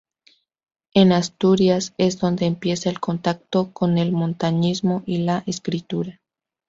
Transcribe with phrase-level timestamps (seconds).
[0.95, 6.19] En Asturias es donde empieza el contacto con el montañismo y la escritura.